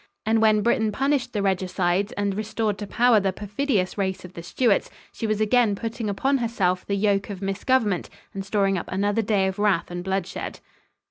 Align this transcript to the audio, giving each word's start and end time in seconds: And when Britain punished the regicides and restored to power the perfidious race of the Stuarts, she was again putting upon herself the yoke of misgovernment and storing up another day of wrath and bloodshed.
And 0.25 0.41
when 0.41 0.63
Britain 0.63 0.91
punished 0.91 1.31
the 1.31 1.43
regicides 1.43 2.11
and 2.13 2.33
restored 2.33 2.79
to 2.79 2.87
power 2.87 3.19
the 3.19 3.31
perfidious 3.31 3.99
race 3.99 4.25
of 4.25 4.33
the 4.33 4.41
Stuarts, 4.41 4.89
she 5.13 5.27
was 5.27 5.39
again 5.39 5.75
putting 5.75 6.09
upon 6.09 6.39
herself 6.39 6.83
the 6.83 6.95
yoke 6.97 7.29
of 7.29 7.39
misgovernment 7.43 8.09
and 8.33 8.43
storing 8.43 8.79
up 8.79 8.91
another 8.91 9.21
day 9.21 9.45
of 9.45 9.59
wrath 9.59 9.91
and 9.91 10.03
bloodshed. 10.03 10.59